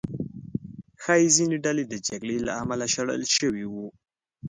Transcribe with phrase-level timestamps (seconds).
[1.03, 3.87] ښایي ځینې ډلې د جګړې له امله شړل شوي وو.